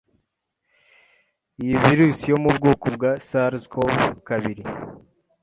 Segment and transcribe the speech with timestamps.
[1.61, 3.95] iyi virusi yo mu bwoko bwa Sars-CoV
[4.27, 4.63] kabiri